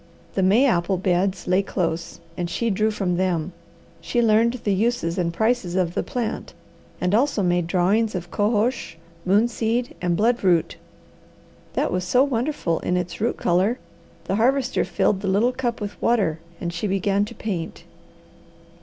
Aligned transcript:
The 0.33 0.41
May 0.41 0.65
apple 0.65 0.97
beds 0.97 1.45
lay 1.47 1.61
close, 1.61 2.19
and 2.35 2.49
she 2.49 2.71
drew 2.71 2.89
from 2.89 3.17
them. 3.17 3.53
She 4.01 4.19
learned 4.19 4.53
the 4.63 4.73
uses 4.73 5.19
and 5.19 5.31
prices 5.31 5.75
of 5.75 5.93
the 5.93 6.01
plant, 6.01 6.55
and 6.99 7.13
also 7.13 7.43
made 7.43 7.67
drawings 7.67 8.15
of 8.15 8.31
cohosh, 8.31 8.95
moonseed 9.27 9.93
and 10.01 10.17
bloodroot. 10.17 10.77
That 11.73 11.91
was 11.91 12.03
so 12.03 12.23
wonderful 12.23 12.79
in 12.79 12.97
its 12.97 13.21
root 13.21 13.37
colour, 13.37 13.77
the 14.23 14.37
Harvester 14.37 14.83
filled 14.85 15.21
the 15.21 15.27
little 15.27 15.51
cup 15.51 15.79
with 15.79 16.01
water 16.01 16.39
and 16.59 16.73
she 16.73 16.87
began 16.87 17.23
to 17.25 17.35
paint. 17.35 17.83